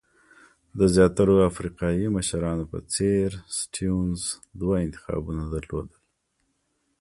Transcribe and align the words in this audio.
د 0.77 0.79
زیاترو 0.95 1.35
افریقایي 1.51 2.07
مشرانو 2.17 2.63
په 2.71 2.79
څېر 2.93 3.29
سټیونز 3.57 4.21
دوه 4.59 4.75
انتخابونه 4.85 5.43
درلودل. 5.53 5.97